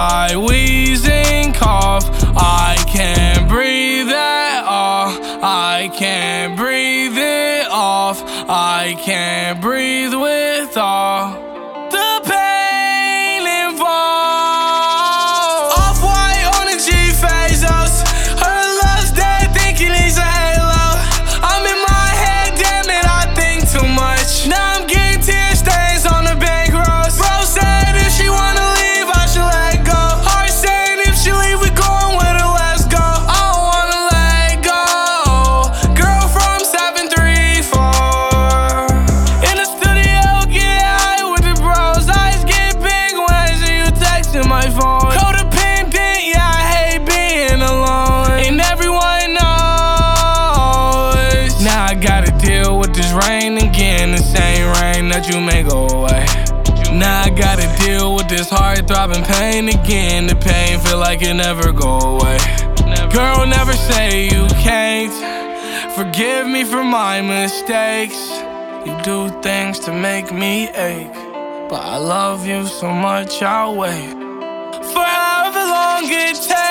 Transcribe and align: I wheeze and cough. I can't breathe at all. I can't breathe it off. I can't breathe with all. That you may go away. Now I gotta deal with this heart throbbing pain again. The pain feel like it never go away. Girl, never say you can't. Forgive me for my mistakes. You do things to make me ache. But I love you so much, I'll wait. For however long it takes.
I 0.00 0.36
wheeze 0.36 1.08
and 1.08 1.52
cough. 1.52 2.04
I 2.36 2.76
can't 2.86 3.48
breathe 3.48 4.08
at 4.08 4.64
all. 4.64 5.08
I 5.42 5.90
can't 5.92 6.56
breathe 6.56 7.18
it 7.18 7.66
off. 7.68 8.22
I 8.48 8.94
can't 9.00 9.60
breathe 9.60 10.14
with 10.14 10.76
all. 10.76 11.47
That 55.18 55.28
you 55.28 55.40
may 55.40 55.62
go 55.64 55.88
away. 55.88 56.24
Now 56.96 57.22
I 57.22 57.30
gotta 57.30 57.66
deal 57.84 58.14
with 58.14 58.28
this 58.28 58.48
heart 58.48 58.86
throbbing 58.86 59.24
pain 59.24 59.68
again. 59.68 60.28
The 60.28 60.36
pain 60.36 60.78
feel 60.78 60.98
like 60.98 61.22
it 61.22 61.34
never 61.34 61.72
go 61.72 61.98
away. 61.98 62.38
Girl, 63.10 63.44
never 63.46 63.72
say 63.72 64.26
you 64.26 64.46
can't. 64.62 65.12
Forgive 65.96 66.46
me 66.46 66.62
for 66.62 66.84
my 66.84 67.20
mistakes. 67.20 68.20
You 68.86 68.94
do 69.02 69.28
things 69.42 69.80
to 69.80 69.92
make 69.92 70.32
me 70.32 70.68
ache. 70.68 71.18
But 71.68 71.82
I 71.82 71.96
love 71.96 72.46
you 72.46 72.66
so 72.66 72.90
much, 72.92 73.42
I'll 73.42 73.74
wait. 73.74 74.12
For 74.92 75.02
however 75.02 75.58
long 75.58 76.04
it 76.04 76.36
takes. 76.36 76.67